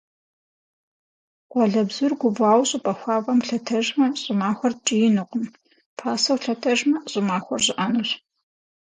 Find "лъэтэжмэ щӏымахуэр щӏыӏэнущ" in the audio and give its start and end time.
6.43-8.09